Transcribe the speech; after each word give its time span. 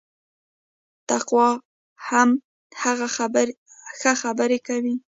تقوا 1.09 1.49
هم 2.07 2.29
ښه 3.99 4.13
خبري 4.21 4.59
کوي 4.67 4.95